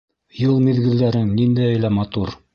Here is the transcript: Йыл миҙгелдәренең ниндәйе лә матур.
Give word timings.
Йыл 0.37 0.57
миҙгелдәренең 0.69 1.31
ниндәйе 1.43 1.79
лә 1.87 1.95
матур. 2.01 2.35